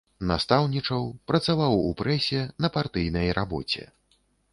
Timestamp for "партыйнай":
2.79-3.27